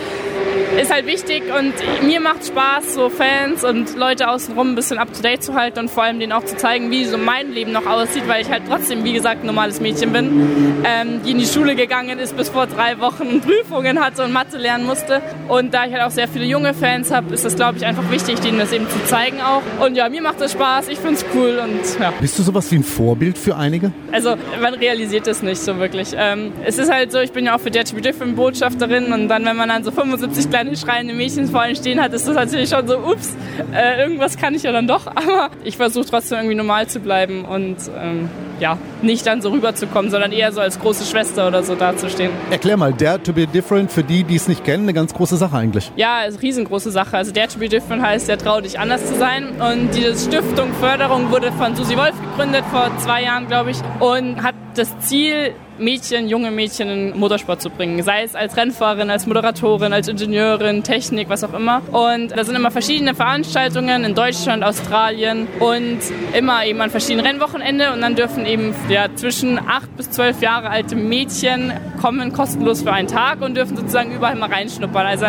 ist 0.80 0.94
halt 0.94 1.06
wichtig 1.06 1.44
und 1.58 1.74
mir 2.06 2.20
macht 2.20 2.46
Spaß, 2.46 2.94
so 2.94 3.10
Fans 3.10 3.64
und 3.64 3.96
Leute 3.98 4.30
außenrum 4.30 4.72
ein 4.72 4.76
bisschen 4.76 4.98
up 4.98 5.14
to 5.14 5.22
date 5.22 5.44
zu 5.44 5.54
halten 5.54 5.80
und 5.80 5.90
vor 5.90 6.04
allem 6.04 6.20
denen 6.20 6.32
auch 6.32 6.46
zu 6.46 6.56
zeigen, 6.56 6.92
wie 6.92 7.06
so 7.06 7.18
mein 7.18 7.52
Leben 7.52 7.72
noch 7.72 7.86
aussieht, 7.86 8.28
weil 8.28 8.42
ich 8.42 8.50
halt 8.50 8.64
trotzdem, 8.68 9.04
wie 9.04 9.14
gesagt, 9.14 9.44
ein 9.44 9.48
normales 9.48 9.82
Mädchen 9.82 10.14
bin, 10.14 10.84
ähm, 10.86 11.22
die 11.26 11.32
in 11.32 11.40
die 11.40 11.46
Schule 11.46 11.76
gegangen 11.76 12.20
ist, 12.20 12.38
bis 12.38 12.50
vor 12.50 12.68
drei 12.68 13.00
Wochen 13.00 13.42
Prüfungen 13.42 14.00
hatte 14.00 14.24
und 14.24 14.32
Mathe 14.32 14.58
lernen 14.58 14.86
musste. 14.86 15.22
Und 15.48 15.74
da 15.74 15.86
ich 15.86 15.94
halt 15.94 16.04
auch 16.04 16.12
sehr 16.12 16.28
viele 16.28 16.46
junge 16.46 16.74
Fans 16.74 17.12
habe, 17.12 17.34
ist 17.34 17.46
das, 17.46 17.56
glaube 17.56 17.78
ich, 17.78 17.86
einfach 17.86 18.10
wichtig, 18.12 18.40
denen 18.40 18.60
das 18.60 18.72
eben 18.72 18.90
zu 18.90 19.04
zeigen 19.06 19.42
auch. 19.42 19.86
Und 19.86 19.96
ja, 19.96 20.08
mir 20.10 20.22
macht 20.22 20.40
das 20.40 20.54
Spaß, 20.54 20.88
ich 20.88 21.00
finde 21.00 21.16
es 21.16 21.26
cool 21.36 21.60
und 21.64 22.00
ja. 22.00 22.12
Bist 22.20 22.40
du 22.40 22.44
sowas 22.44 22.72
wie 22.72 22.76
ein 22.76 22.84
Vorbild 22.84 23.38
für 23.38 23.56
einige? 23.56 23.92
Also 24.12 24.36
man 24.62 24.74
realisiert 24.74 25.28
das 25.28 25.42
nicht 25.42 25.62
so 25.62 25.78
wirklich. 25.80 26.10
Ähm, 26.16 26.54
es 26.66 26.78
ist 26.78 26.92
halt 26.92 27.12
so, 27.12 27.20
ich 27.20 27.32
bin 27.32 27.46
ja 27.46 27.56
auch 27.56 27.60
für 27.60 27.72
Dare 27.72 27.86
to 27.86 27.96
be 27.96 28.02
Different 28.02 28.36
Botschafterin 28.36 29.12
und 29.14 29.28
dann, 29.28 29.46
wenn 29.46 29.56
man 29.56 29.70
dann 29.70 29.84
so 29.84 29.92
75 29.92 30.50
kleine 30.62 30.78
schreiende 30.78 31.14
Mädchen 31.14 31.48
vor 31.48 31.62
allem 31.62 31.76
stehen 31.76 32.00
hat, 32.02 32.14
ist 32.14 32.28
das 32.28 32.36
natürlich 32.36 32.70
schon 32.70 32.88
so, 32.88 32.98
ups, 32.98 33.36
äh, 33.74 34.02
irgendwas 34.02 34.38
kann 34.38 34.54
ich 34.54 34.64
ja 34.64 34.72
dann 34.72 34.88
doch. 34.88 35.08
Aber 35.16 35.50
ich 35.64 35.78
versuche 35.78 36.06
trotzdem 36.06 36.40
irgendwie 36.40 36.56
normal 36.56 36.88
zu 36.88 37.00
bleiben 37.00 37.46
und 37.46 37.78
ähm, 37.98 38.30
ja, 38.60 38.78
nicht 39.02 39.26
dann 39.26 39.42
so 39.42 39.50
rüberzukommen, 39.50 40.12
sondern 40.12 40.32
eher 40.32 40.52
so 40.52 40.62
als 40.62 40.80
große 40.80 41.06
Schwester 41.06 41.48
oder 41.48 41.64
so 41.64 41.76
dazustehen. 41.76 42.32
Erklär 42.52 42.78
mal, 42.78 42.94
Dare 42.94 43.22
to 43.22 43.34
be 43.34 43.48
Different, 43.48 43.92
für 43.92 44.04
die, 44.04 44.24
die 44.24 44.36
es 44.36 44.48
nicht 44.48 44.64
kennen, 44.64 44.84
eine 44.84 44.94
ganz 44.94 45.14
große 45.14 45.38
Sache 45.38 45.58
eigentlich. 45.58 45.92
Ja, 45.96 46.22
ist 46.22 46.36
eine 46.36 46.44
riesengroße 46.44 46.92
Sache. 46.92 47.18
Also 47.18 47.32
Dare 47.32 47.48
to 47.48 47.58
be 47.58 47.68
Different 47.68 48.04
heißt, 48.04 48.30
ja, 48.30 48.38
trau 48.38 48.62
dich 48.62 48.80
anders 48.80 49.06
zu 49.06 49.16
sein. 49.16 49.50
Und 49.60 49.90
diese 49.96 50.16
Stiftung 50.16 50.74
Förderung 50.80 51.32
wurde 51.32 51.52
von 51.54 51.76
Susi 51.76 51.98
Wolf 51.98 52.14
gegründet 52.22 52.64
vor 52.72 52.92
zwei 53.00 53.24
Jahren, 53.24 53.48
glaube 53.48 53.72
ich, 53.72 53.78
und 54.00 54.44
hat 54.44 54.56
das 54.76 54.98
Ziel, 55.00 55.54
Mädchen, 55.82 56.30
junge 56.30 56.52
Mädchen 56.52 56.90
in 56.90 57.20
Motorsport 57.20 57.62
zu 57.62 57.70
bringen. 57.70 58.02
Sei 58.04 58.24
es 58.24 58.36
als 58.36 58.56
Rennfahrerin, 58.56 59.10
als 59.10 59.26
Moderatorin, 59.26 59.94
als 59.94 60.08
Ingenieurin, 60.08 60.84
Technik, 60.84 61.30
was 61.30 61.44
auch 61.44 61.54
immer. 61.54 61.82
Und 61.92 62.32
da 62.38 62.44
sind 62.44 62.56
immer 62.56 62.72
verschiedene 62.72 63.16
Veranstaltungen 63.16 64.04
in 64.04 64.16
Deutschland, 64.16 64.64
Australien 64.64 65.48
und 65.60 66.00
immer 66.34 66.66
eben 66.66 66.80
an 66.82 66.90
verschiedenen 66.90 67.26
Rennwochenende. 67.26 67.92
Und 67.94 68.02
dann 68.02 68.16
dürfen 68.16 68.46
eben 68.46 68.74
ja, 68.90 69.08
zwischen 69.16 69.60
acht 69.60 69.96
bis 69.98 70.12
zwölf 70.12 70.42
Jahre 70.42 70.70
alte 70.70 70.96
Mädchen 70.96 71.74
kommen 72.02 72.34
kostenlos 72.34 72.82
für 72.82 72.92
einen 72.92 73.08
Tag 73.08 73.42
und 73.42 73.56
dürfen 73.56 73.76
sozusagen 73.76 74.12
überall 74.14 74.36
mal 74.36 74.50
reinschnuppern. 74.50 75.06
Also 75.06 75.26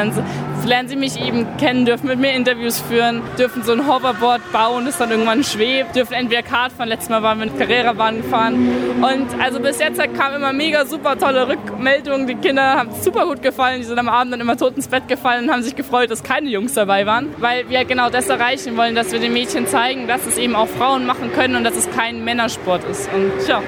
lernen 0.65 0.89
sie 0.89 0.97
mich 0.97 1.21
eben 1.21 1.47
kennen, 1.59 1.85
dürfen 1.85 2.09
mit 2.09 2.19
mir 2.19 2.33
Interviews 2.33 2.81
führen, 2.81 3.23
dürfen 3.39 3.63
so 3.63 3.73
ein 3.73 3.87
Hoverboard 3.87 4.41
bauen, 4.53 4.85
das 4.87 4.99
dann 4.99 5.11
irgendwann 5.11 5.45
schwebt, 5.45 5.97
dürfen 5.97 6.15
entweder 6.15 6.43
Kart 6.43 6.73
fahren. 6.73 6.89
Letztes 6.89 7.11
Mal 7.11 7.23
waren 7.23 7.39
wir 7.39 7.47
mit 7.47 7.59
Carrera-Bahn 7.59 8.19
gefahren. 8.19 8.69
Und 9.03 9.41
also 9.41 9.61
bis 9.61 9.79
jetzt 9.79 10.01
kam 10.15 10.35
immer 10.35 10.53
mega 10.53 10.85
super 10.87 11.19
tolle 11.19 11.49
Rückmeldungen. 11.49 12.27
Die 12.27 12.35
Kinder 12.35 12.63
haben 12.63 12.91
super 13.01 13.27
gut 13.27 13.43
gefallen. 13.43 13.81
Die 13.81 13.87
sind 13.87 13.99
am 13.99 14.09
Abend 14.09 14.33
dann 14.33 14.41
immer 14.41 14.57
tot 14.57 14.77
ins 14.77 14.89
Bett 14.89 15.09
gefallen 15.09 15.45
und 15.45 15.53
haben 15.53 15.63
sich 15.63 15.77
gefreut, 15.77 16.11
dass 16.11 16.23
keine 16.23 16.49
Jungs 16.49 16.75
dabei 16.75 17.07
waren. 17.07 17.29
Weil 17.39 17.69
wir 17.69 17.85
genau 17.85 18.11
das 18.11 18.29
erreichen 18.29 18.77
wollen, 18.77 18.95
dass 18.95 19.13
wir 19.13 19.19
den 19.19 19.33
Mädchen 19.33 19.67
zeigen, 19.67 20.07
dass 20.07 20.27
es 20.27 20.39
eben 20.39 20.55
auch 20.55 20.69
Frauen 20.69 21.07
machen 21.07 21.33
können 21.33 21.57
und 21.57 21.65
dass 21.65 21.77
es 21.77 21.91
kein 21.91 22.25
Männersport 22.25 22.85
ist. 22.85 23.09
Und 23.13 23.33
ja. 23.49 23.63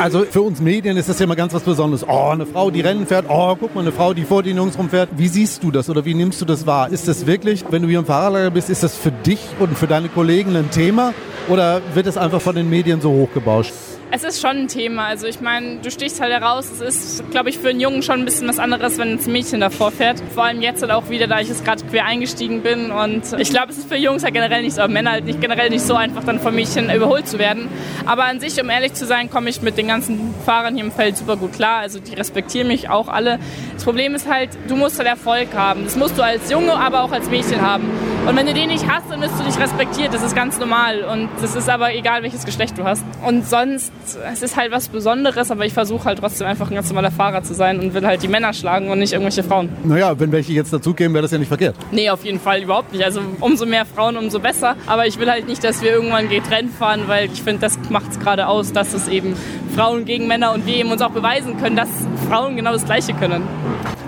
Also 0.00 0.24
für 0.24 0.42
uns 0.42 0.60
Medien 0.60 0.96
ist 0.96 1.08
das 1.08 1.18
ja 1.18 1.24
immer 1.24 1.36
ganz 1.36 1.54
was 1.54 1.62
Besonderes. 1.62 2.06
Oh, 2.08 2.30
eine 2.30 2.46
Frau, 2.46 2.70
die 2.70 2.80
Rennen 2.80 3.06
fährt. 3.06 3.26
Oh, 3.28 3.54
guck 3.58 3.74
mal, 3.74 3.82
eine 3.82 3.92
Frau, 3.92 4.14
die 4.14 4.24
vor 4.24 4.42
den 4.42 4.56
Jungs 4.56 4.78
rumfährt. 4.78 5.10
Wie 5.16 5.28
siehst 5.28 5.62
du 5.62 5.70
das 5.70 5.88
oder 5.88 6.04
wie 6.04 6.14
nimmst 6.14 6.31
du 6.40 6.44
das 6.44 6.66
wahr? 6.66 6.90
Ist 6.90 7.08
das 7.08 7.26
wirklich, 7.26 7.64
wenn 7.70 7.82
du 7.82 7.88
hier 7.88 7.98
im 7.98 8.06
Fahrerlager 8.06 8.50
bist, 8.50 8.70
ist 8.70 8.82
das 8.82 8.96
für 8.96 9.10
dich 9.10 9.40
und 9.58 9.76
für 9.76 9.86
deine 9.86 10.08
Kollegen 10.08 10.56
ein 10.56 10.70
Thema? 10.70 11.12
Oder 11.48 11.80
wird 11.94 12.06
es 12.06 12.16
einfach 12.16 12.40
von 12.40 12.54
den 12.54 12.70
Medien 12.70 13.00
so 13.00 13.10
hochgebauscht? 13.10 13.72
Es 14.14 14.24
ist 14.24 14.42
schon 14.42 14.50
ein 14.50 14.68
Thema. 14.68 15.06
Also 15.06 15.26
ich 15.26 15.40
meine, 15.40 15.76
du 15.76 15.90
stichst 15.90 16.20
halt 16.20 16.30
heraus. 16.30 16.70
Es 16.70 16.80
ist, 16.82 17.30
glaube 17.30 17.48
ich, 17.48 17.56
für 17.56 17.70
einen 17.70 17.80
Jungen 17.80 18.02
schon 18.02 18.18
ein 18.18 18.24
bisschen 18.26 18.46
was 18.46 18.58
anderes, 18.58 18.98
wenn 18.98 19.18
ein 19.18 19.32
Mädchen 19.32 19.58
davor 19.58 19.90
fährt. 19.90 20.22
Vor 20.34 20.44
allem 20.44 20.60
jetzt 20.60 20.82
halt 20.82 20.92
auch 20.92 21.08
wieder, 21.08 21.26
da 21.26 21.40
ich 21.40 21.48
jetzt 21.48 21.64
gerade 21.64 21.82
quer 21.84 22.04
eingestiegen 22.04 22.60
bin. 22.60 22.90
Und 22.90 23.22
ich 23.38 23.48
glaube, 23.48 23.72
es 23.72 23.78
ist 23.78 23.88
für 23.88 23.96
Jungs 23.96 24.22
halt 24.22 24.34
generell 24.34 24.60
nicht 24.60 24.74
so, 24.74 24.86
Männer 24.86 25.12
halt 25.12 25.24
nicht 25.24 25.40
generell 25.40 25.70
nicht 25.70 25.80
so 25.80 25.94
einfach, 25.94 26.24
dann 26.24 26.40
von 26.40 26.54
Mädchen 26.54 26.94
überholt 26.94 27.26
zu 27.26 27.38
werden. 27.38 27.68
Aber 28.04 28.24
an 28.24 28.38
sich, 28.38 28.60
um 28.60 28.68
ehrlich 28.68 28.92
zu 28.92 29.06
sein, 29.06 29.30
komme 29.30 29.48
ich 29.48 29.62
mit 29.62 29.78
den 29.78 29.88
ganzen 29.88 30.34
Fahrern 30.44 30.74
hier 30.74 30.84
im 30.84 30.92
Feld 30.92 31.16
super 31.16 31.36
gut 31.38 31.54
klar. 31.54 31.78
Also 31.78 31.98
die 31.98 32.12
respektieren 32.12 32.68
mich 32.68 32.90
auch 32.90 33.08
alle. 33.08 33.38
Das 33.72 33.84
Problem 33.84 34.14
ist 34.14 34.28
halt, 34.28 34.50
du 34.68 34.76
musst 34.76 34.98
halt 34.98 35.08
Erfolg 35.08 35.54
haben. 35.54 35.84
Das 35.84 35.96
musst 35.96 36.18
du 36.18 36.22
als 36.22 36.50
Junge, 36.50 36.74
aber 36.74 37.02
auch 37.02 37.12
als 37.12 37.30
Mädchen 37.30 37.62
haben. 37.62 37.88
Und 38.24 38.36
wenn 38.36 38.46
du 38.46 38.54
den 38.54 38.68
nicht 38.68 38.88
hast, 38.88 39.10
dann 39.10 39.20
bist 39.20 39.32
du 39.36 39.42
nicht 39.42 39.58
respektiert. 39.58 40.14
Das 40.14 40.22
ist 40.22 40.36
ganz 40.36 40.58
normal. 40.60 41.02
Und 41.02 41.28
das 41.40 41.56
ist 41.56 41.68
aber 41.68 41.92
egal, 41.92 42.22
welches 42.22 42.44
Geschlecht 42.44 42.78
du 42.78 42.84
hast. 42.84 43.04
Und 43.26 43.44
sonst 43.44 43.92
es 44.32 44.42
ist 44.42 44.56
halt 44.56 44.70
was 44.70 44.88
Besonderes, 44.88 45.50
aber 45.50 45.66
ich 45.66 45.72
versuche 45.72 46.04
halt 46.04 46.20
trotzdem 46.20 46.46
einfach 46.46 46.70
ein 46.70 46.74
ganz 46.76 46.88
normaler 46.88 47.10
Fahrer 47.10 47.42
zu 47.42 47.52
sein 47.52 47.80
und 47.80 47.94
will 47.94 48.06
halt 48.06 48.22
die 48.22 48.28
Männer 48.28 48.52
schlagen 48.52 48.90
und 48.90 49.00
nicht 49.00 49.12
irgendwelche 49.12 49.42
Frauen. 49.42 49.70
Naja, 49.82 50.18
wenn 50.20 50.30
welche 50.30 50.52
jetzt 50.52 50.72
dazukämen, 50.72 51.14
wäre 51.14 51.22
das 51.22 51.32
ja 51.32 51.38
nicht 51.38 51.48
verkehrt. 51.48 51.74
Nee, 51.90 52.10
auf 52.10 52.24
jeden 52.24 52.38
Fall 52.38 52.62
überhaupt 52.62 52.92
nicht. 52.92 53.04
Also 53.04 53.20
umso 53.40 53.66
mehr 53.66 53.84
Frauen, 53.84 54.16
umso 54.16 54.38
besser. 54.38 54.76
Aber 54.86 55.06
ich 55.06 55.18
will 55.18 55.28
halt 55.28 55.48
nicht, 55.48 55.64
dass 55.64 55.82
wir 55.82 55.90
irgendwann 55.90 56.28
getrennt 56.28 56.72
fahren, 56.72 57.02
weil 57.08 57.26
ich 57.26 57.42
finde, 57.42 57.60
das 57.60 57.76
macht 57.90 58.12
es 58.12 58.20
gerade 58.20 58.46
aus, 58.46 58.72
dass 58.72 58.94
es 58.94 59.08
eben 59.08 59.34
Frauen 59.74 60.04
gegen 60.04 60.28
Männer 60.28 60.52
und 60.52 60.64
wir 60.64 60.76
eben 60.76 60.92
uns 60.92 61.02
auch 61.02 61.10
beweisen 61.10 61.58
können, 61.58 61.74
dass 61.74 61.88
Frauen 62.28 62.54
genau 62.54 62.72
das 62.72 62.84
Gleiche 62.84 63.14
können. 63.14 63.42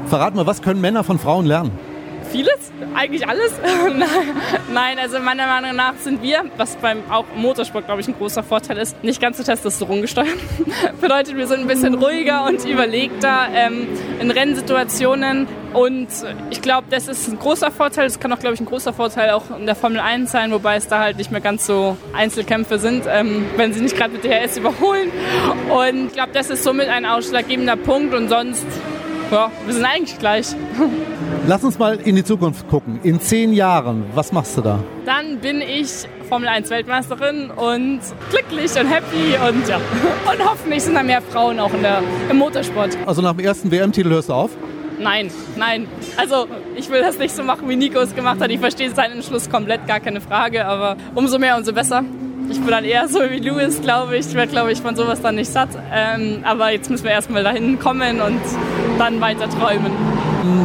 Verrat 0.06 0.36
mal, 0.36 0.46
was 0.46 0.62
können 0.62 0.80
Männer 0.80 1.02
von 1.02 1.18
Frauen 1.18 1.46
lernen? 1.46 1.72
Vieles, 2.34 2.72
eigentlich 2.96 3.28
alles. 3.28 3.52
Nein, 4.72 4.98
also 4.98 5.20
meiner 5.20 5.46
Meinung 5.46 5.76
nach 5.76 5.94
sind 6.00 6.20
wir, 6.20 6.42
was 6.56 6.74
beim 6.76 6.98
auch 7.08 7.26
Motorsport, 7.36 7.86
glaube 7.86 8.00
ich, 8.00 8.08
ein 8.08 8.14
großer 8.18 8.42
Vorteil 8.42 8.78
ist, 8.78 9.04
nicht 9.04 9.20
ganz 9.20 9.36
so 9.36 9.44
Testosteron 9.44 10.02
gesteuert. 10.02 10.36
Bedeutet, 11.00 11.36
wir 11.36 11.46
sind 11.46 11.60
ein 11.60 11.66
bisschen 11.68 11.94
ruhiger 11.94 12.44
und 12.46 12.64
überlegter 12.64 13.46
ähm, 13.54 13.86
in 14.20 14.32
Rennsituationen. 14.32 15.46
Und 15.74 16.08
ich 16.50 16.60
glaube, 16.60 16.88
das 16.90 17.06
ist 17.06 17.28
ein 17.28 17.38
großer 17.38 17.70
Vorteil. 17.70 18.06
Das 18.06 18.18
kann 18.18 18.32
auch, 18.32 18.40
glaube 18.40 18.54
ich, 18.54 18.60
ein 18.60 18.66
großer 18.66 18.92
Vorteil 18.92 19.30
auch 19.30 19.56
in 19.56 19.66
der 19.66 19.76
Formel 19.76 20.00
1 20.00 20.32
sein, 20.32 20.50
wobei 20.50 20.74
es 20.74 20.88
da 20.88 21.00
halt 21.00 21.18
nicht 21.18 21.30
mehr 21.30 21.40
ganz 21.40 21.66
so 21.66 21.96
Einzelkämpfe 22.12 22.80
sind, 22.80 23.04
ähm, 23.08 23.46
wenn 23.56 23.72
sie 23.72 23.80
nicht 23.80 23.96
gerade 23.96 24.12
mit 24.12 24.24
DRS 24.24 24.56
überholen. 24.56 25.12
Und 25.70 26.08
ich 26.08 26.12
glaube, 26.14 26.32
das 26.32 26.50
ist 26.50 26.64
somit 26.64 26.88
ein 26.88 27.06
ausschlaggebender 27.06 27.76
Punkt. 27.76 28.12
Und 28.12 28.28
sonst 28.28 28.66
ja, 29.30 29.50
wir 29.64 29.74
sind 29.74 29.84
eigentlich 29.84 30.18
gleich. 30.18 30.46
Lass 31.46 31.62
uns 31.62 31.78
mal 31.78 31.96
in 31.96 32.16
die 32.16 32.24
Zukunft 32.24 32.68
gucken. 32.68 33.00
In 33.02 33.20
zehn 33.20 33.52
Jahren, 33.52 34.04
was 34.14 34.32
machst 34.32 34.56
du 34.56 34.62
da? 34.62 34.78
Dann 35.04 35.38
bin 35.40 35.60
ich 35.60 35.90
Formel 36.28 36.48
1 36.48 36.70
Weltmeisterin 36.70 37.50
und 37.50 38.00
glücklich 38.30 38.70
und 38.80 38.86
happy 38.86 39.36
und 39.48 39.68
ja. 39.68 39.76
Und 39.76 40.48
hoffentlich 40.48 40.82
sind 40.82 40.94
da 40.94 41.02
mehr 41.02 41.20
Frauen 41.20 41.60
auch 41.60 41.72
in 41.74 41.82
der, 41.82 42.02
im 42.30 42.38
Motorsport. 42.38 42.96
Also 43.06 43.20
nach 43.20 43.32
dem 43.32 43.44
ersten 43.44 43.70
WM-Titel 43.70 44.08
hörst 44.08 44.30
du 44.30 44.32
auf? 44.32 44.50
Nein, 44.98 45.30
nein. 45.56 45.86
Also 46.16 46.46
ich 46.76 46.88
will 46.88 47.02
das 47.02 47.18
nicht 47.18 47.34
so 47.34 47.42
machen, 47.42 47.68
wie 47.68 47.76
Nico 47.76 47.98
es 47.98 48.14
gemacht 48.14 48.40
hat. 48.40 48.50
Ich 48.50 48.60
verstehe 48.60 48.90
seinen 48.90 49.16
Entschluss 49.16 49.50
komplett, 49.50 49.86
gar 49.86 50.00
keine 50.00 50.20
Frage. 50.20 50.66
Aber 50.66 50.96
umso 51.14 51.38
mehr, 51.38 51.56
umso 51.56 51.72
besser. 51.72 52.04
Ich 52.50 52.60
bin 52.60 52.68
dann 52.68 52.84
eher 52.84 53.08
so 53.08 53.20
wie 53.30 53.38
Louis, 53.38 53.80
glaube 53.80 54.16
ich. 54.16 54.26
Ich 54.26 54.34
werde, 54.34 54.52
glaube 54.52 54.72
ich, 54.72 54.80
von 54.80 54.96
sowas 54.96 55.20
dann 55.20 55.36
nicht 55.36 55.50
satt. 55.50 55.70
Ähm, 55.92 56.40
aber 56.44 56.70
jetzt 56.70 56.90
müssen 56.90 57.04
wir 57.04 57.12
erstmal 57.12 57.42
dahin 57.42 57.78
kommen 57.78 58.20
und 58.20 58.40
dann 58.98 59.20
weiter 59.20 59.48
träumen. 59.48 59.92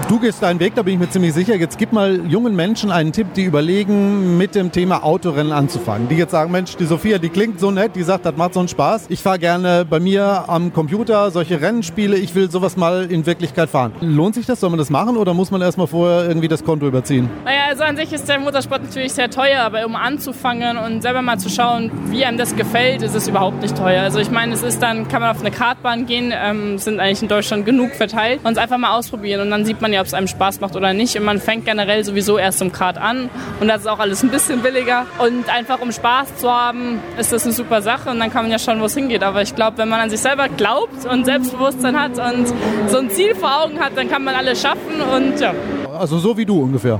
Du 0.09 0.19
gehst 0.19 0.43
deinen 0.43 0.59
Weg, 0.59 0.75
da 0.75 0.81
bin 0.81 0.95
ich 0.95 0.99
mir 0.99 1.09
ziemlich 1.09 1.33
sicher. 1.33 1.55
Jetzt 1.55 1.77
gib 1.77 1.93
mal 1.93 2.19
jungen 2.27 2.53
Menschen 2.53 2.91
einen 2.91 3.13
Tipp, 3.13 3.27
die 3.33 3.43
überlegen, 3.43 4.37
mit 4.37 4.53
dem 4.53 4.73
Thema 4.73 5.05
Autorennen 5.05 5.53
anzufangen. 5.53 6.09
Die 6.09 6.15
jetzt 6.15 6.31
sagen, 6.31 6.51
Mensch, 6.51 6.75
die 6.75 6.83
Sophia, 6.83 7.17
die 7.17 7.29
klingt 7.29 7.61
so 7.61 7.71
nett, 7.71 7.95
die 7.95 8.03
sagt, 8.03 8.25
das 8.25 8.35
macht 8.35 8.55
so 8.55 8.59
einen 8.59 8.67
Spaß. 8.67 9.05
Ich 9.07 9.21
fahre 9.21 9.39
gerne 9.39 9.85
bei 9.89 10.01
mir 10.01 10.43
am 10.47 10.73
Computer 10.73 11.31
solche 11.31 11.61
Rennspiele. 11.61 12.17
Ich 12.17 12.35
will 12.35 12.51
sowas 12.51 12.75
mal 12.75 13.09
in 13.09 13.25
Wirklichkeit 13.25 13.69
fahren. 13.69 13.93
Lohnt 14.01 14.35
sich 14.35 14.45
das? 14.45 14.59
Soll 14.59 14.69
man 14.69 14.79
das 14.79 14.89
machen 14.89 15.15
oder 15.15 15.33
muss 15.33 15.49
man 15.49 15.61
erstmal 15.61 15.87
vorher 15.87 16.27
irgendwie 16.27 16.49
das 16.49 16.65
Konto 16.65 16.85
überziehen? 16.85 17.29
Naja, 17.45 17.61
also 17.69 17.83
an 17.83 17.95
sich 17.95 18.11
ist 18.11 18.27
der 18.27 18.39
Motorsport 18.39 18.83
natürlich 18.83 19.13
sehr 19.13 19.29
teuer, 19.29 19.61
aber 19.61 19.85
um 19.85 19.95
anzufangen 19.95 20.77
und 20.77 21.01
selber 21.01 21.21
mal 21.21 21.37
zu 21.37 21.47
schauen, 21.47 21.68
wie 22.05 22.25
einem 22.25 22.37
das 22.37 22.55
gefällt, 22.55 23.01
ist 23.01 23.15
es 23.15 23.27
überhaupt 23.27 23.61
nicht 23.61 23.77
teuer. 23.77 24.03
Also 24.03 24.19
ich 24.19 24.31
meine, 24.31 24.53
es 24.53 24.63
ist 24.63 24.81
dann, 24.81 25.07
kann 25.07 25.21
man 25.21 25.31
auf 25.31 25.39
eine 25.39 25.51
Kartbahn 25.51 26.05
gehen, 26.05 26.33
ähm, 26.35 26.77
sind 26.77 26.99
eigentlich 26.99 27.21
in 27.21 27.27
Deutschland 27.27 27.65
genug 27.65 27.91
verteilt 27.91 28.41
und 28.43 28.53
es 28.53 28.57
einfach 28.57 28.77
mal 28.77 28.97
ausprobieren 28.97 29.41
und 29.41 29.49
dann 29.49 29.65
sieht 29.65 29.81
man 29.81 29.93
ja, 29.93 30.01
ob 30.01 30.07
es 30.07 30.13
einem 30.13 30.27
Spaß 30.27 30.59
macht 30.61 30.75
oder 30.75 30.93
nicht. 30.93 31.17
Und 31.17 31.23
man 31.23 31.39
fängt 31.39 31.65
generell 31.65 32.03
sowieso 32.03 32.37
erst 32.37 32.61
im 32.61 32.71
Kart 32.71 32.97
an 32.97 33.29
und 33.59 33.67
das 33.67 33.81
ist 33.81 33.87
auch 33.87 33.99
alles 33.99 34.23
ein 34.23 34.29
bisschen 34.29 34.61
billiger. 34.61 35.05
Und 35.19 35.49
einfach 35.49 35.81
um 35.81 35.91
Spaß 35.91 36.37
zu 36.37 36.51
haben, 36.51 36.99
ist 37.17 37.31
das 37.31 37.43
eine 37.45 37.53
super 37.53 37.81
Sache 37.81 38.09
und 38.09 38.19
dann 38.19 38.31
kann 38.31 38.43
man 38.43 38.51
ja 38.51 38.59
schauen, 38.59 38.79
wo 38.81 38.85
es 38.85 38.95
hingeht. 38.95 39.23
Aber 39.23 39.41
ich 39.41 39.55
glaube, 39.55 39.77
wenn 39.77 39.89
man 39.89 39.99
an 39.99 40.09
sich 40.09 40.19
selber 40.19 40.47
glaubt 40.49 41.05
und 41.05 41.25
Selbstbewusstsein 41.25 41.99
hat 41.99 42.11
und 42.11 42.47
so 42.87 42.97
ein 42.97 43.09
Ziel 43.09 43.35
vor 43.35 43.63
Augen 43.63 43.79
hat, 43.79 43.91
dann 43.95 44.09
kann 44.09 44.23
man 44.23 44.35
alles 44.35 44.61
schaffen 44.61 45.01
und 45.15 45.39
ja. 45.39 45.53
Also 45.97 46.17
so 46.17 46.37
wie 46.37 46.45
du 46.45 46.61
ungefähr. 46.63 46.99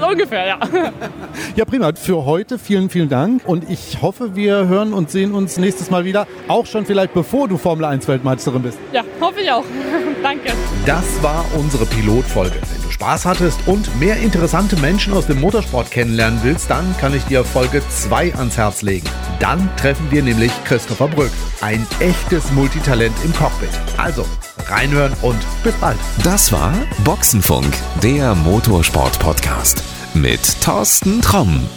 So 0.00 0.06
ungefähr, 0.08 0.46
ja. 0.46 0.58
Ja, 1.54 1.64
prima. 1.64 1.92
Für 1.94 2.24
heute 2.24 2.58
vielen, 2.58 2.90
vielen 2.90 3.08
Dank. 3.08 3.42
Und 3.46 3.68
ich 3.70 4.02
hoffe, 4.02 4.34
wir 4.34 4.68
hören 4.68 4.92
und 4.92 5.10
sehen 5.10 5.34
uns 5.34 5.56
nächstes 5.56 5.90
Mal 5.90 6.04
wieder. 6.04 6.26
Auch 6.48 6.66
schon 6.66 6.84
vielleicht 6.86 7.14
bevor 7.14 7.48
du 7.48 7.56
Formel 7.56 7.84
1 7.84 8.06
Weltmeisterin 8.08 8.62
bist. 8.62 8.78
Ja, 8.92 9.02
hoffe 9.20 9.40
ich 9.40 9.50
auch. 9.50 9.64
Danke. 10.22 10.52
Das 10.84 11.22
war 11.22 11.44
unsere 11.56 11.86
Pilotfolge. 11.86 12.54
Wenn 12.54 12.82
du 12.82 12.90
Spaß 12.90 13.26
hattest 13.26 13.60
und 13.66 13.98
mehr 13.98 14.16
interessante 14.18 14.76
Menschen 14.76 15.12
aus 15.12 15.26
dem 15.26 15.40
Motorsport 15.40 15.90
kennenlernen 15.90 16.40
willst, 16.42 16.70
dann 16.70 16.94
kann 16.98 17.14
ich 17.14 17.24
dir 17.24 17.44
Folge 17.44 17.82
2 17.88 18.34
ans 18.34 18.56
Herz 18.56 18.82
legen. 18.82 19.06
Dann 19.40 19.68
treffen 19.76 20.10
wir 20.10 20.22
nämlich 20.22 20.52
Christopher 20.64 21.08
Brück, 21.08 21.32
ein 21.60 21.86
echtes 22.00 22.52
Multitalent 22.52 23.14
im 23.24 23.32
Cockpit. 23.34 23.70
Also, 23.96 24.24
reinhören 24.68 25.14
und 25.22 25.38
bis 25.62 25.74
bald. 25.74 25.98
Das 26.22 26.52
war 26.52 26.74
Boxenfunk, 27.04 27.72
der 28.02 28.34
Motorsport-Podcast 28.34 29.82
mit 30.14 30.60
Thorsten 30.60 31.20
Tromm. 31.20 31.68